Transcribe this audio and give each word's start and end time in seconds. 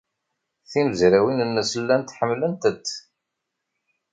Timezrawin-nnes 0.69 1.71
llant 1.81 2.15
ḥemmlent-t. 2.17 2.85